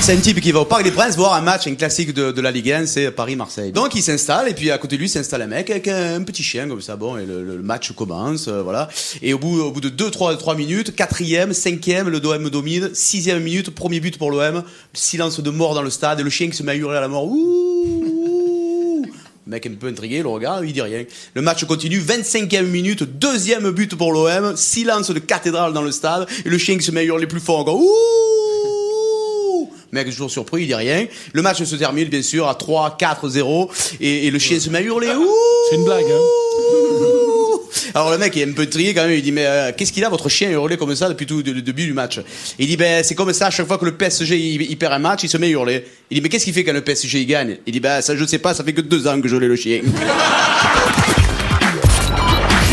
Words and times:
C'est 0.00 0.12
un 0.12 0.20
type 0.20 0.40
qui 0.40 0.52
va 0.52 0.60
au 0.60 0.64
Parc 0.64 0.84
des 0.84 0.92
Princes 0.92 1.16
voir 1.16 1.34
un 1.34 1.40
match, 1.40 1.66
un 1.66 1.74
classique 1.74 2.14
de, 2.14 2.40
la 2.40 2.52
Ligue 2.52 2.70
1, 2.70 2.86
c'est 2.86 3.10
Paris-Marseille. 3.10 3.72
Donc 3.72 3.94
il 3.96 4.02
s'installe 4.02 4.48
et 4.48 4.54
puis 4.54 4.70
à 4.70 4.78
côté 4.78 4.96
de 4.96 5.00
lui 5.00 5.08
s'installe 5.08 5.42
un 5.42 5.48
mec 5.48 5.68
avec 5.68 5.88
un, 5.88 6.22
petit 6.22 6.44
chien 6.44 6.68
comme 6.68 6.80
ça. 6.80 6.94
Bon, 6.94 7.16
et 7.16 7.26
le, 7.26 7.60
match 7.62 7.90
commence, 7.92 8.46
euh, 8.46 8.62
voilà. 8.62 8.88
Et 9.20 9.34
au 9.34 9.38
bout, 9.38 9.80
de 9.80 9.88
2 9.88 10.10
trois, 10.10 10.36
trois 10.36 10.54
minutes, 10.54 10.94
quatrième, 10.94 11.52
cinquième, 11.52 12.08
le 12.08 12.20
l'OM 12.20 12.48
domine. 12.50 12.90
Sixième 12.94 13.42
minute, 13.42 13.70
premier 13.70 13.98
but 13.98 14.16
pour 14.16 14.30
l'OM. 14.30 14.62
Silence 14.92 15.40
de 15.40 15.50
mort 15.50 15.74
dans 15.74 15.82
le 15.82 15.90
stade 15.90 16.20
et 16.20 16.22
le 16.22 16.30
chien 16.30 16.48
qui 16.48 16.56
se 16.56 16.62
met 16.62 16.72
à 16.72 16.76
hurler 16.76 16.98
à 16.98 17.00
la 17.00 17.08
mort. 17.08 17.26
Ouh. 17.26 18.06
Le 19.46 19.50
mec 19.50 19.66
est 19.66 19.70
un 19.70 19.74
peu 19.74 19.88
intrigué, 19.88 20.22
le 20.22 20.28
regarde, 20.28 20.64
il 20.66 20.72
dit 20.72 20.82
rien. 20.82 21.04
Le 21.34 21.42
match 21.42 21.64
continue, 21.64 22.00
25e 22.00 22.66
minute, 22.66 23.02
deuxième 23.02 23.70
but 23.70 23.94
pour 23.96 24.12
l'OM, 24.12 24.56
silence 24.56 25.10
de 25.10 25.18
cathédrale 25.18 25.72
dans 25.72 25.82
le 25.82 25.92
stade, 25.92 26.26
et 26.44 26.48
le 26.48 26.58
chien 26.58 26.76
qui 26.76 26.84
se 26.84 26.90
met 26.90 27.00
à 27.00 27.04
hurler 27.04 27.26
plus 27.26 27.40
fort 27.40 27.60
encore. 27.60 27.80
Ouh 27.80 28.35
mec 29.96 30.06
est 30.08 30.12
toujours 30.12 30.30
surpris, 30.30 30.62
il 30.62 30.66
dit 30.66 30.74
rien. 30.74 31.06
Le 31.32 31.42
match 31.42 31.62
se 31.62 31.76
termine, 31.76 32.08
bien 32.08 32.22
sûr, 32.22 32.48
à 32.48 32.54
3, 32.54 32.96
4, 32.98 33.28
0. 33.28 33.70
Et, 34.00 34.26
et 34.26 34.30
le 34.30 34.38
chien 34.38 34.60
se 34.60 34.70
met 34.70 34.78
à 34.78 34.82
hurler. 34.82 35.08
Ouh 35.08 35.28
C'est 35.70 35.76
une 35.76 35.84
blague, 35.84 36.04
hein 36.04 36.20
Alors 37.94 38.10
le 38.10 38.18
mec 38.18 38.36
est 38.36 38.44
un 38.44 38.52
peu 38.52 38.66
trié 38.66 38.92
quand 38.94 39.02
même, 39.02 39.12
il 39.12 39.22
dit 39.22 39.32
mais 39.32 39.46
euh, 39.46 39.72
qu'est-ce 39.76 39.90
qu'il 39.92 40.04
a 40.04 40.08
votre 40.08 40.28
chien 40.28 40.50
hurler 40.50 40.76
comme 40.76 40.94
ça 40.94 41.08
depuis 41.08 41.24
tout 41.26 41.42
le 41.44 41.62
début 41.62 41.84
du 41.86 41.92
match? 41.94 42.20
Il 42.58 42.66
dit 42.66 42.76
ben 42.76 43.02
c'est 43.02 43.14
comme 43.14 43.32
ça 43.32 43.46
à 43.46 43.50
chaque 43.50 43.66
fois 43.66 43.78
que 43.78 43.84
le 43.86 43.96
PSG 43.96 44.36
il, 44.36 44.62
il 44.62 44.76
perd 44.76 44.92
un 44.92 44.98
match, 44.98 45.22
il 45.24 45.28
se 45.30 45.36
met 45.38 45.46
à 45.46 45.50
hurler. 45.50 45.84
Il 46.10 46.16
dit 46.16 46.20
mais 46.20 46.28
qu'est-ce 46.28 46.44
qu'il 46.44 46.52
fait 46.54 46.64
quand 46.64 46.72
le 46.74 46.82
PSG 46.82 47.20
il 47.20 47.26
gagne? 47.26 47.56
Il 47.66 47.72
dit 47.72 47.80
ben 47.80 48.00
ça 48.02 48.14
je 48.16 48.24
sais 48.24 48.38
pas, 48.38 48.54
ça 48.54 48.64
fait 48.64 48.72
que 48.74 48.82
deux 48.82 49.06
ans 49.06 49.20
que 49.20 49.28
je 49.28 49.36
l'ai 49.36 49.48
le 49.48 49.56
chien. 49.56 49.80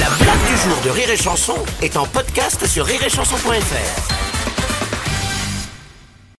La 0.00 0.08
blague 0.24 0.46
du 0.48 0.56
jour 0.68 0.78
de 0.84 0.90
Rire 0.90 1.10
et 1.10 1.16
Chanson 1.16 1.56
est 1.82 1.96
en 1.96 2.06
podcast 2.06 2.66
sur 2.66 2.86
rireetchanson.fr. 2.86 4.29